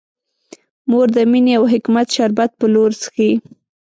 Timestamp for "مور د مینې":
0.89-1.53